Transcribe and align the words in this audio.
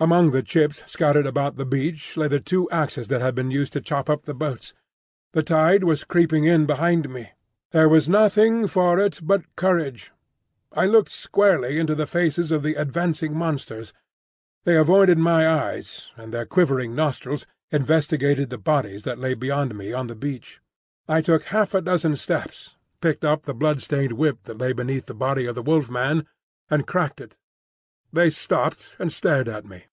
Among 0.00 0.32
the 0.32 0.42
chips 0.42 0.82
scattered 0.90 1.26
about 1.28 1.54
the 1.54 1.64
beach 1.64 2.16
lay 2.16 2.26
the 2.26 2.40
two 2.40 2.68
axes 2.70 3.06
that 3.06 3.20
had 3.20 3.36
been 3.36 3.52
used 3.52 3.72
to 3.74 3.80
chop 3.80 4.10
up 4.10 4.22
the 4.24 4.34
boats. 4.34 4.74
The 5.32 5.44
tide 5.44 5.84
was 5.84 6.02
creeping 6.02 6.42
in 6.44 6.66
behind 6.66 7.08
me. 7.08 7.30
There 7.70 7.88
was 7.88 8.08
nothing 8.08 8.66
for 8.66 8.98
it 8.98 9.20
but 9.22 9.54
courage. 9.54 10.10
I 10.72 10.86
looked 10.86 11.10
squarely 11.12 11.78
into 11.78 11.94
the 11.94 12.08
faces 12.08 12.50
of 12.50 12.64
the 12.64 12.74
advancing 12.74 13.36
monsters. 13.38 13.92
They 14.64 14.76
avoided 14.76 15.18
my 15.18 15.46
eyes, 15.48 16.10
and 16.16 16.32
their 16.34 16.46
quivering 16.46 16.96
nostrils 16.96 17.46
investigated 17.70 18.50
the 18.50 18.58
bodies 18.58 19.04
that 19.04 19.20
lay 19.20 19.34
beyond 19.34 19.78
me 19.78 19.92
on 19.92 20.08
the 20.08 20.16
beach. 20.16 20.60
I 21.06 21.20
took 21.22 21.44
half 21.44 21.74
a 21.74 21.80
dozen 21.80 22.16
steps, 22.16 22.76
picked 23.00 23.24
up 23.24 23.44
the 23.44 23.54
blood 23.54 23.80
stained 23.80 24.14
whip 24.14 24.42
that 24.50 24.58
lay 24.58 24.72
beneath 24.72 25.06
the 25.06 25.14
body 25.14 25.46
of 25.46 25.54
the 25.54 25.62
Wolf 25.62 25.88
man, 25.88 26.26
and 26.68 26.88
cracked 26.88 27.20
it. 27.20 27.38
They 28.12 28.28
stopped 28.30 28.96
and 28.98 29.12
stared 29.12 29.48
at 29.48 29.64
me. 29.64 29.84